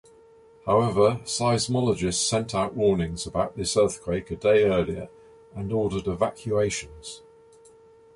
[0.65, 5.09] However, seismologists sent out warnings about this earthquake a day earlier
[5.55, 7.21] and ordered evacuations.